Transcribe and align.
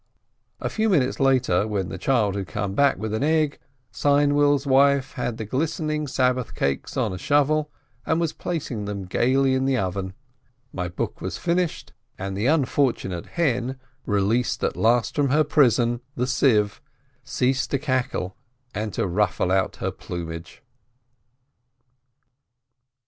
A 0.59 0.67
few 0.67 0.89
minutes 0.89 1.19
later, 1.19 1.67
when 1.67 1.89
the 1.89 1.99
child 1.99 2.33
had 2.35 2.47
come 2.47 2.73
back 2.73 2.97
with 2.97 3.13
an 3.13 3.21
egg, 3.21 3.59
Seinwill's 3.91 4.65
wife 4.65 5.11
had 5.11 5.37
the 5.37 5.45
glistening 5.45 6.07
Sabbath 6.07 6.55
cakes 6.55 6.97
on 6.97 7.13
a 7.13 7.19
shovel, 7.19 7.69
and 8.03 8.19
was 8.19 8.33
placing 8.33 8.85
them 8.85 9.05
gaily 9.05 9.53
in 9.53 9.65
the 9.65 9.77
oven; 9.77 10.13
my 10.73 10.87
book 10.87 11.21
was 11.21 11.37
finished, 11.37 11.93
and 12.17 12.35
the 12.35 12.47
unfortunate 12.47 13.27
hen, 13.27 13.79
released 14.07 14.63
at 14.63 14.75
last 14.75 15.13
from 15.13 15.29
her 15.29 15.43
prison, 15.43 16.01
the 16.15 16.25
sieve, 16.25 16.81
ceased 17.23 17.69
to 17.69 17.77
cackle 17.77 18.35
and 18.73 18.93
to 18.95 19.05
ruffle 19.05 19.51
out 19.51 19.75
her 19.75 19.91
plumage. 19.91 20.63